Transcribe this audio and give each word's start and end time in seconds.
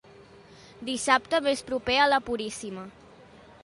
Dissabte 0.87 1.43
més 1.49 1.63
proper 1.69 2.01
a 2.07 2.11
la 2.15 2.21
Puríssima. 2.31 2.89